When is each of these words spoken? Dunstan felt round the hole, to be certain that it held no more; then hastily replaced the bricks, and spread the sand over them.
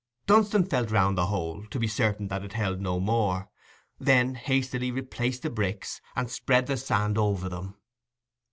Dunstan 0.25 0.63
felt 0.65 0.89
round 0.89 1.15
the 1.15 1.27
hole, 1.27 1.63
to 1.67 1.77
be 1.77 1.85
certain 1.85 2.27
that 2.29 2.43
it 2.43 2.53
held 2.53 2.81
no 2.81 2.99
more; 2.99 3.51
then 3.99 4.33
hastily 4.33 4.89
replaced 4.89 5.43
the 5.43 5.51
bricks, 5.51 6.01
and 6.15 6.27
spread 6.27 6.65
the 6.65 6.75
sand 6.77 7.19
over 7.19 7.47
them. 7.47 7.75